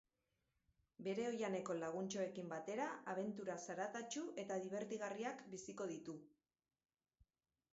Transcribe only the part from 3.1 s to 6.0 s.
abentura zaratatsu eta dibertigarriak biziko